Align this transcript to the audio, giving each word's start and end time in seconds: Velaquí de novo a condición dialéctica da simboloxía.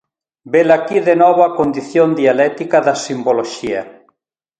Velaquí 0.53 0.99
de 1.09 1.15
novo 1.23 1.39
a 1.43 1.53
condición 1.59 2.09
dialéctica 2.21 2.77
da 2.87 2.95
simboloxía. 3.05 3.81